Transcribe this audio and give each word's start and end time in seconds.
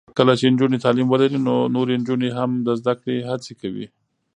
کله 0.17 0.33
چې 0.39 0.45
نجونې 0.53 0.77
تعلیم 0.85 1.07
ولري، 1.09 1.39
نو 1.47 1.55
نورې 1.75 1.93
نجونې 2.01 2.29
هم 2.37 2.51
د 2.65 2.67
زده 2.79 2.93
کړې 3.01 3.17
هڅې 3.29 3.53
کوي. 3.61 3.87